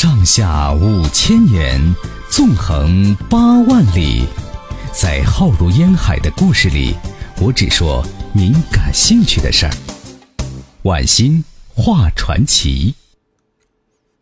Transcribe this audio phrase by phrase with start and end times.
[0.00, 1.76] 上下五千年，
[2.30, 4.22] 纵横八万里，
[4.94, 6.94] 在浩如烟海的故事里，
[7.42, 8.00] 我只说
[8.32, 9.72] 您感兴趣的事儿。
[10.84, 11.42] 晚星
[11.74, 12.94] 画传奇。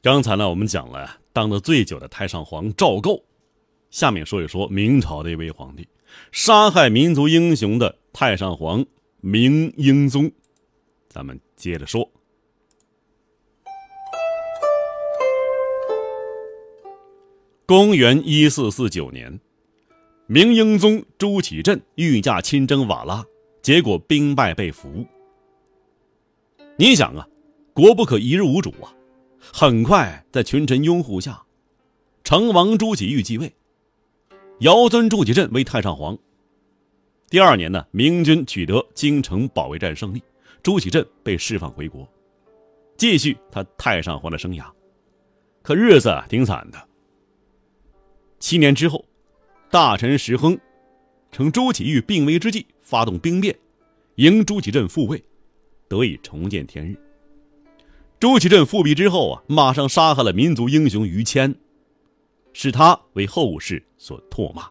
[0.00, 3.22] 刚才呢，我们讲了当得最久的太上皇赵构，
[3.90, 5.86] 下面说一说明朝的一位皇帝，
[6.32, 8.86] 杀害民族英雄的太上皇
[9.20, 10.32] 明英宗。
[11.10, 12.10] 咱们接着说。
[17.68, 19.38] 公元一四四九年，
[20.26, 23.22] 明英宗朱祁镇御驾亲征瓦剌，
[23.60, 25.04] 结果兵败被俘。
[26.78, 27.28] 你想啊，
[27.74, 28.88] 国不可一日无主啊！
[29.38, 31.42] 很快，在群臣拥护下，
[32.24, 33.54] 成王朱祁钰继位，
[34.60, 36.16] 遥尊朱祁镇为太上皇。
[37.28, 40.22] 第二年呢，明军取得京城保卫战胜利，
[40.62, 42.08] 朱祁镇被释放回国，
[42.96, 44.64] 继续他太上皇的生涯。
[45.60, 46.87] 可日子挺惨的。
[48.40, 49.04] 七年之后，
[49.70, 50.58] 大臣石亨
[51.32, 53.56] 乘朱祁钰病危之际发动兵变，
[54.14, 55.22] 迎朱祁镇复位，
[55.88, 56.96] 得以重见天日。
[58.20, 61.54] 朱祁镇复辟之后啊，马上杀害了民族英雄于谦，
[62.52, 64.68] 使他为后世所唾骂。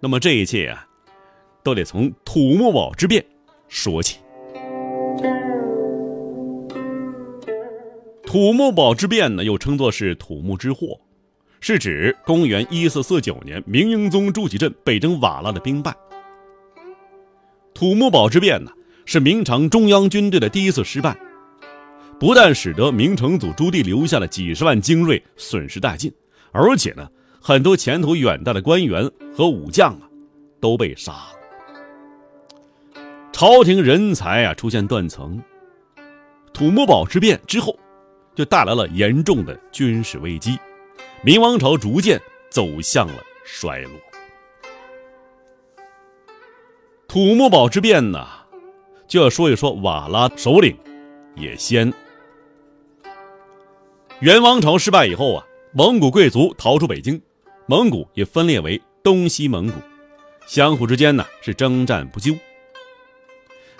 [0.00, 0.86] 那么这一切啊，
[1.62, 3.24] 都得从土木堡之变
[3.68, 4.18] 说起。
[8.24, 11.00] 土木堡之变呢，又称作是土木之祸。
[11.64, 15.94] 是指公元一四四九年，明英宗朱祁镇北征瓦剌的兵败。
[17.72, 18.72] 土木堡之变呢，
[19.06, 21.16] 是明朝中央军队的第一次失败，
[22.18, 26.12] 不但使得明成祖朱棣留下了几十万精锐损失殆尽，
[26.50, 27.08] 而且呢，
[27.40, 30.10] 很多前途远大的官员和武将啊，
[30.60, 31.28] 都被杀了。
[33.30, 35.40] 朝廷人才啊出现断层。
[36.52, 37.78] 土木堡之变之后，
[38.34, 40.58] 就带来了严重的军事危机。
[41.24, 42.20] 明王朝逐渐
[42.50, 43.92] 走向了衰落。
[47.06, 48.26] 土木堡之变呢，
[49.06, 50.76] 就要说一说瓦剌首领
[51.36, 51.92] 也先。
[54.18, 57.22] 元王朝失败以后啊，蒙古贵族逃出北京，
[57.66, 59.74] 蒙古也分裂为东西蒙古，
[60.48, 62.34] 相互之间呢是征战不休。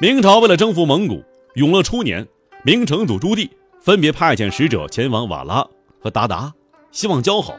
[0.00, 1.22] 明朝为了征服蒙古，
[1.54, 2.26] 永乐初年，
[2.64, 3.48] 明成祖朱棣
[3.80, 5.68] 分别派遣使者前往瓦剌
[6.00, 6.52] 和鞑靼。
[6.90, 7.58] 希望交好。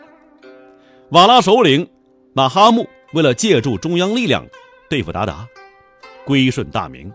[1.11, 1.89] 瓦剌首领
[2.33, 4.45] 马哈木为了借助中央力量
[4.89, 5.45] 对付鞑靼，
[6.25, 7.11] 归顺大明，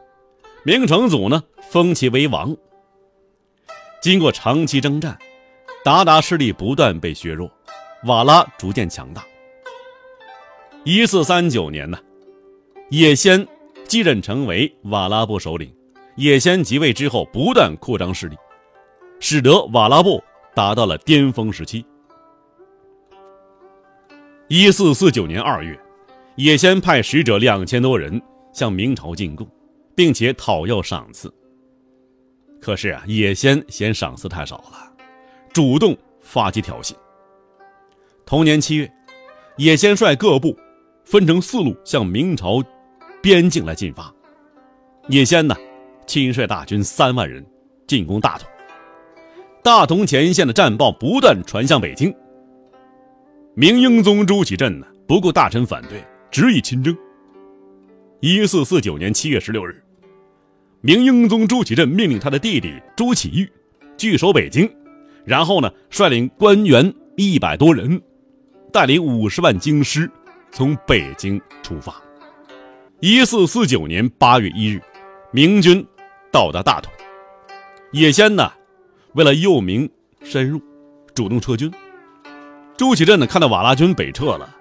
[0.65, 2.57] 明成祖呢封其为王。
[4.03, 5.19] 经过长期征战，
[5.85, 7.51] 鞑靼势力不断被削弱，
[8.05, 9.25] 瓦剌逐渐强大。
[10.83, 11.99] 一四三九年呢，
[12.91, 13.47] 也先
[13.87, 15.75] 继任成为瓦剌部首领。
[16.17, 18.37] 也先即位之后，不断扩张势力，
[19.19, 20.23] 使得瓦剌部
[20.55, 21.85] 达到了巅峰时期。
[24.49, 25.78] 一四四九年二月，
[26.37, 28.21] 也先派使者两千多人
[28.53, 29.49] 向明朝进贡，
[29.94, 31.32] 并且讨要赏赐。
[32.60, 34.93] 可是啊，也先嫌赏赐太少了，
[35.50, 36.93] 主动发起挑衅。
[38.27, 38.93] 同年七月，
[39.56, 40.55] 也先率各部
[41.05, 42.62] 分成四路向明朝
[43.22, 44.12] 边境来进发。
[45.09, 45.56] 也先呢，
[46.06, 47.44] 亲率大军三万人
[47.87, 48.47] 进攻大同。
[49.62, 52.15] 大同前线的战报不断传向北京。
[53.57, 56.97] 明英宗朱祁镇呢，不顾大臣反对，执意亲征。
[58.19, 59.81] 一四四九年七月十六日，
[60.81, 63.49] 明英宗朱祁镇命令他的弟弟朱祁钰
[63.97, 64.69] 据守北京，
[65.25, 68.03] 然后呢，率领官员一百多人，
[68.73, 70.11] 带领五十万京师，
[70.51, 71.95] 从北京出发。
[72.99, 74.83] 一四四九年八月一日，
[75.31, 75.87] 明军
[76.33, 76.93] 到达大同，
[77.93, 78.51] 也先呢，
[79.13, 79.89] 为了诱明
[80.25, 80.61] 深入，
[81.15, 81.73] 主动撤军。
[82.77, 84.53] 朱祁镇呢，看到瓦剌军北撤了，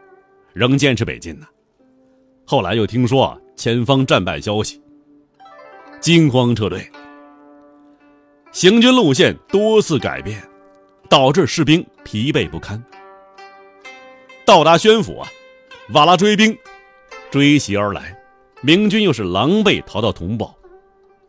[0.53, 1.47] 仍坚持北进呢。
[2.45, 4.79] 后来又听说前方战败消息，
[5.99, 6.87] 惊慌撤退。
[8.51, 10.39] 行军路线多次改变，
[11.09, 12.81] 导致士兵疲惫不堪。
[14.45, 15.27] 到达宣府啊，
[15.93, 16.55] 瓦剌追兵
[17.31, 18.15] 追袭而来，
[18.61, 20.55] 明军又是狼狈逃到土木堡，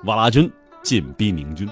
[0.05, 0.53] 瓦剌军
[0.83, 1.67] 进逼明军。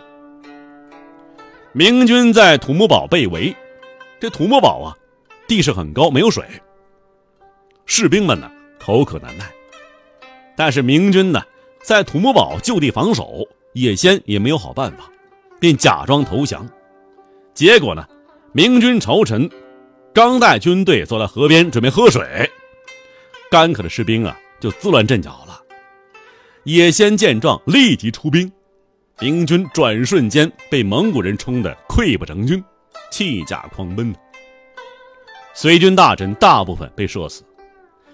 [1.73, 3.55] 明军在土木堡被围，
[4.19, 4.97] 这土木堡啊。
[5.53, 6.43] 地势很高，没有水。
[7.85, 8.51] 士兵们呢
[8.81, 9.45] 口渴难耐，
[10.57, 11.43] 但是明军呢
[11.83, 15.11] 在土木堡就地防守，也先也没有好办法，
[15.61, 16.67] 便假装投降。
[17.53, 18.03] 结果呢，
[18.55, 19.47] 明军朝臣
[20.15, 22.51] 刚带军队走到河边准备喝水，
[23.51, 25.61] 干渴的士兵啊就自乱阵脚了。
[26.65, 28.51] 也先见状立即出兵，
[29.21, 32.65] 明军转瞬间被蒙古人冲得溃不成军，
[33.11, 34.17] 弃甲狂奔。
[35.55, 37.45] 随军大臣大部分被射死，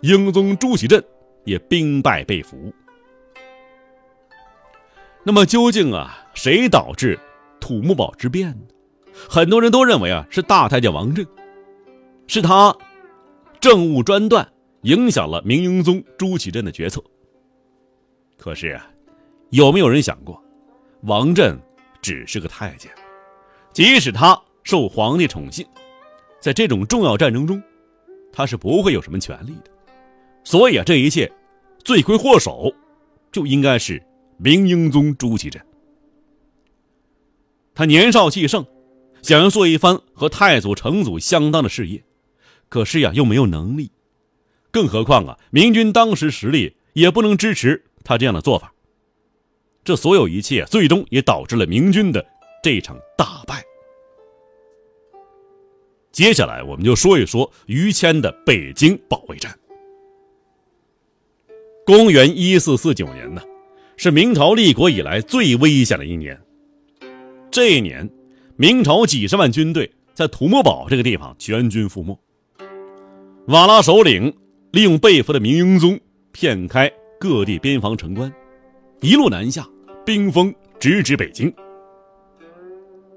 [0.01, 1.03] 英宗朱祁镇
[1.45, 2.73] 也兵败被俘。
[5.25, 7.19] 那么究竟啊，谁导致
[7.61, 8.67] 土木堡之变呢？
[9.29, 11.27] 很多人都认为啊，是大太监王振，
[12.27, 12.77] 是他
[13.61, 14.47] 政务专断，
[14.83, 17.03] 影响了明英宗朱祁镇的决策。
[18.37, 18.89] 可是啊，
[19.51, 20.43] 有没有人想过，
[21.03, 21.59] 王振
[22.01, 22.91] 只是个太监，
[23.73, 25.67] 即使他受皇帝宠信，
[26.41, 27.63] 在这种重要战争中，
[28.33, 29.71] 他是不会有什么权利的。
[30.45, 31.31] 所以啊，这一切
[31.85, 32.73] 罪魁祸首
[33.33, 34.03] 就应该是
[34.39, 35.61] 明英宗朱祁镇。
[37.75, 38.65] 他年少气盛，
[39.23, 42.03] 想要做一番和太祖、成祖相当的事业，
[42.69, 43.91] 可是呀，又没有能力，
[44.71, 47.85] 更何况啊，明军当时实力也不能支持。
[48.05, 48.73] 他这样的做法，
[49.85, 52.25] 这所有一切最终也导致了明军的
[52.63, 53.63] 这场大败。
[56.19, 59.57] 接下来，我们就说一说于谦的北京保卫战。
[61.87, 63.41] 公元一四四九年呢，
[63.97, 66.37] 是明朝立国以来最危险的一年。
[67.53, 68.11] 这一年，
[68.57, 72.19] 明朝几十万军队在土木堡这个地方全军覆没。
[73.47, 74.37] 瓦剌首领
[74.73, 76.01] 利用被俘的明英宗，
[76.33, 76.93] 骗开。
[77.21, 78.33] 各地边防城关，
[79.03, 79.65] 一路南下，
[80.05, 81.55] 兵锋直指北京。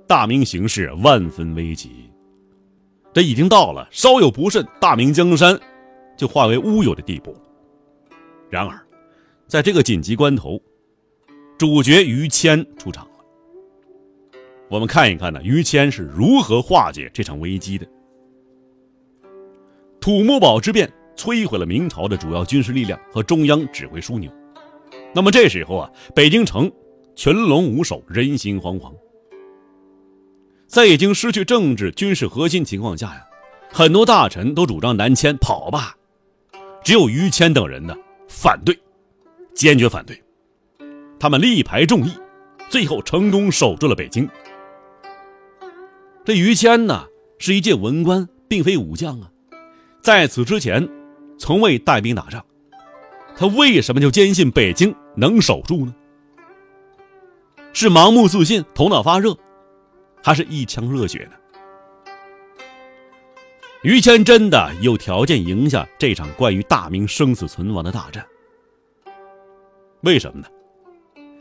[0.05, 1.89] 大明形势万分危急，
[3.13, 5.59] 这已经到了稍有不慎，大明江山
[6.17, 7.35] 就化为乌有的地步。
[8.49, 8.79] 然而，
[9.47, 10.61] 在这个紧急关头，
[11.57, 13.11] 主角于谦出场了。
[14.69, 17.87] 我们看一看呢，于谦是如何化解这场危机的。
[19.99, 20.91] 土木堡之变。
[21.13, 24.31] 摧毁了明朝的主要军事力量和中央指挥枢纽。
[25.13, 26.71] 那么这时候啊，北京城
[27.15, 28.91] 群龙无首，人心惶惶。
[30.71, 33.27] 在已经失去政治军事核心情况下呀，
[33.73, 35.93] 很多大臣都主张南迁跑吧。
[36.81, 37.93] 只有于谦等人呢
[38.29, 38.73] 反对，
[39.53, 40.23] 坚决反对。
[41.19, 42.13] 他们力排众议，
[42.69, 44.25] 最后成功守住了北京。
[46.23, 47.03] 这于谦呢
[47.37, 49.29] 是一介文官，并非武将啊，
[50.01, 50.87] 在此之前。
[51.37, 52.45] 从未带兵打仗，
[53.35, 55.95] 他为什么就坚信北京能守住呢？
[57.73, 59.35] 是盲目自信、头脑发热，
[60.23, 61.31] 还是一腔热血呢？
[63.83, 68.23] 于谦真的有条件赢下这场关于大明生死存亡的大战？
[70.01, 70.47] 为什么呢？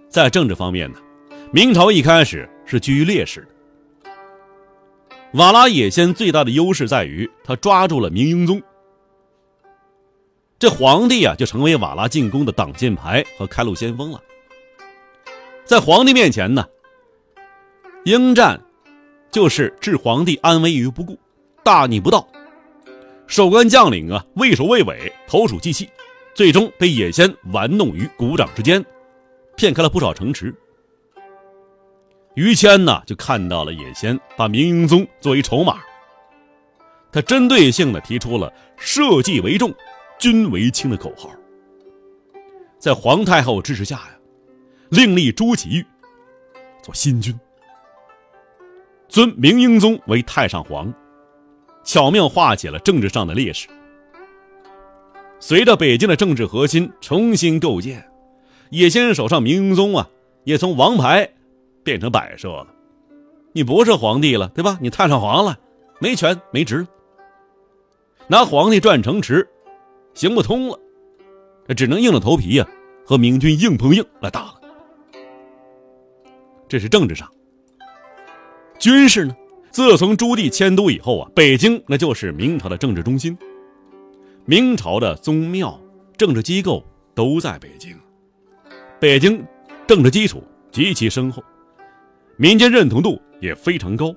[0.09, 0.99] 在政治方面呢，
[1.53, 3.49] 明朝一开始是居于劣势的。
[5.35, 8.61] 瓦剌野先最大的优势在于他抓住了明英宗。
[10.59, 14.21] 这皇帝啊，就成为瓦剌进攻的挡箭牌和开路先锋了。
[15.65, 16.67] 在皇帝面前呢，
[18.05, 18.61] 应战
[19.31, 21.19] 就是置皇帝安危于不顾，
[21.63, 22.27] 大逆不道。
[23.27, 25.89] 守关将领啊，畏首畏尾，投鼠忌器，
[26.35, 28.85] 最终被野先玩弄于股掌之间，
[29.57, 30.55] 骗开了不少城池。
[32.35, 35.79] 于谦呢，就看到了野先把明英宗作为筹码，
[37.13, 39.75] 他针对性的提出了社稷为重。
[40.19, 41.31] 君为轻的口号，
[42.79, 44.19] 在皇太后支持下呀，
[44.91, 45.87] 另立朱祁钰
[46.83, 47.35] 做新君，
[49.21, 50.91] 尊明英宗为太上皇，
[51.85, 53.69] 巧妙化解了政治上的劣势。
[55.39, 58.03] 随着北京的政治核心重新构建，
[58.71, 60.09] 野先生手上明英宗啊，
[60.45, 61.31] 也从王牌
[61.85, 62.69] 变成摆设了。
[63.53, 64.79] 你不是皇帝了，对吧？
[64.81, 65.59] 你太上皇了，
[65.99, 66.87] 没权没职，
[68.27, 69.47] 拿皇帝转城池。
[70.15, 70.81] 行不通了，
[71.67, 72.67] 那只能硬着头皮呀，
[73.05, 74.55] 和明军硬碰硬来打了。
[76.67, 77.31] 这是政治上。
[78.81, 79.37] 军事呢，
[79.71, 83.37] 自从朱棣迁都以后啊，北京那就是明朝的政治中心，
[84.47, 85.79] 明朝的宗庙、
[86.17, 86.83] 政治机构
[87.15, 87.95] 都在北京，
[88.99, 89.45] 北京
[89.87, 91.45] 政治基础极其深厚，
[92.39, 94.17] 民间认同度也非常高。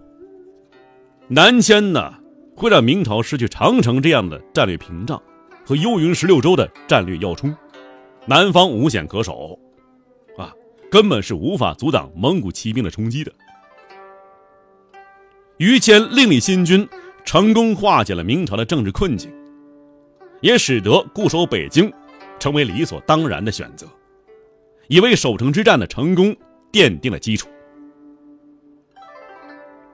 [1.28, 2.14] 南迁呢，
[2.56, 5.22] 会让明朝失去长城这样的战略屏障。
[5.66, 7.56] 和幽云十六州的战略要冲，
[8.26, 9.58] 南方无险可守，
[10.38, 10.52] 啊，
[10.92, 13.34] 根本是无法阻挡蒙古骑兵的冲击的。
[15.64, 16.86] 于谦另立新军，
[17.24, 19.32] 成功化解了明朝的政治困境，
[20.42, 21.90] 也使得固守北京
[22.38, 23.88] 成为理所当然的选择，
[24.88, 26.36] 也为守城之战的成功
[26.70, 27.48] 奠定了基础。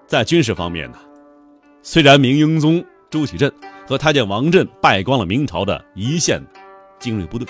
[0.07, 0.97] 在军事方面呢，
[1.83, 3.51] 虽然明英宗朱祁镇。
[3.87, 6.39] 和太监王振败光了明朝的一线
[6.99, 7.47] 精锐部队，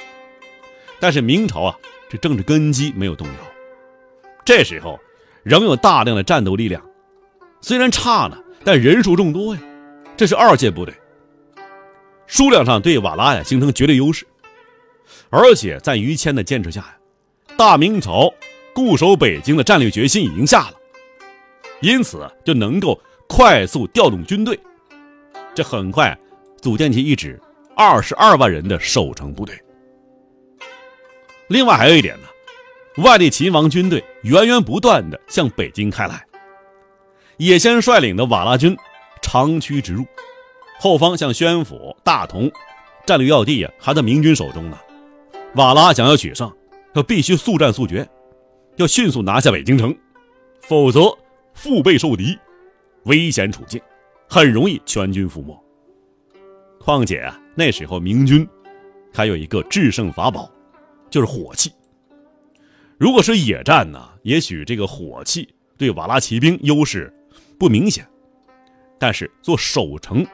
[0.98, 1.76] 但是明朝啊，
[2.10, 3.34] 这政治根基没有动摇。
[4.46, 4.98] 这时候
[5.44, 6.82] 仍有大量的战斗力量，
[7.62, 9.62] 虽然差呢，但人数众多呀，
[10.16, 10.94] 这是二线部队，
[12.26, 14.26] 数量上对瓦剌呀形成绝对优势，
[15.30, 16.98] 而且在于谦的坚持下呀，
[17.58, 18.34] 大明朝
[18.74, 20.74] 固守北京的战略决心已经下了，
[21.82, 24.58] 因此就能够快速调动军队，
[25.54, 26.18] 这很快
[26.62, 27.40] 组建起一支
[27.76, 29.60] 二十二万人的守城部队。
[31.50, 36.24] 另外还有一点呢，外地秦王军队源源不断的向北京开来，
[37.40, 38.78] 野先率领的瓦剌军
[39.22, 40.06] 长驱直入，
[40.78, 42.52] 后方像宣府、大同，
[43.06, 44.78] 战略要地啊还在明军手中呢。
[45.56, 46.54] 瓦剌想要取胜，
[46.96, 48.06] 要必须速战速决，
[48.76, 49.96] 要迅速拿下北京城，
[50.64, 51.18] 否则
[51.54, 52.38] 腹背受敌，
[53.06, 53.82] 危险处境，
[54.28, 55.58] 很容易全军覆没。
[56.82, 58.46] 况且啊，那时候明军
[59.14, 60.52] 还有一个制胜法宝。
[61.10, 61.72] 就是火器。
[63.00, 67.12] 如果是野战呢，也许这个火器对瓦剌骑兵优势
[67.60, 68.08] 不明显，
[68.98, 70.26] 但是做守城，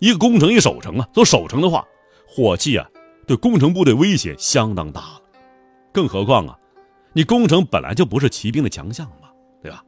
[0.00, 1.86] 一个攻城一守城啊，做守城的话，
[2.26, 2.90] 火器啊
[3.26, 5.22] 对攻城部队威胁相当大了。
[5.92, 6.58] 更何况啊，
[7.12, 9.30] 你攻城本来就不是骑兵的强项嘛，
[9.62, 9.84] 对吧？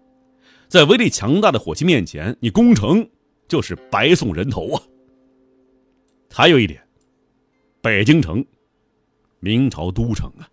[0.69, 3.07] 在威力强大的火器面前，你攻城
[3.49, 4.83] 就是白送人头啊。
[6.33, 6.81] 还有一点，
[7.83, 8.45] 北京城。
[9.43, 10.47] 明朝都城啊，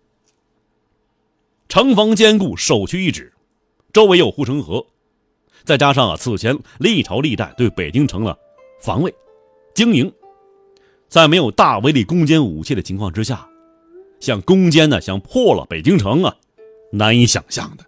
[1.68, 3.30] 城防坚固，首屈一指，
[3.92, 4.86] 周围有护城河，
[5.64, 8.36] 再加上啊此前历朝历代对北京城的
[8.80, 9.14] 防卫
[9.74, 10.12] 经营
[11.08, 13.46] 在没有大威力攻坚武器的情况之下
[14.20, 16.34] 想攻坚呢想破了北京城啊
[16.90, 17.84] 难以想象的。